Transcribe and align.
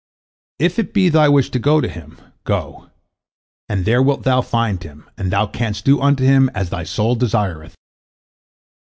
If 0.57 0.79
it 0.79 0.95
be 0.95 1.09
thy 1.09 1.29
wish 1.29 1.51
to 1.51 1.59
go 1.59 1.79
to 1.79 1.87
him, 1.87 2.17
go, 2.43 2.89
and 3.69 3.85
there 3.85 4.01
wilt 4.01 4.23
thou 4.23 4.41
find 4.41 4.81
him, 4.81 5.07
and 5.15 5.29
thou 5.29 5.45
canst 5.45 5.85
do 5.85 6.01
unto 6.01 6.23
him 6.23 6.49
as 6.55 6.71
thy 6.71 6.85
soul 6.85 7.13
desireth." 7.13 7.75